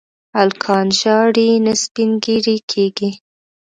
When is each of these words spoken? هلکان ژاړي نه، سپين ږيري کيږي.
هلکان 0.37 0.87
ژاړي 0.99 1.49
نه، 1.65 1.73
سپين 1.83 2.09
ږيري 2.23 2.57
کيږي. 2.71 3.11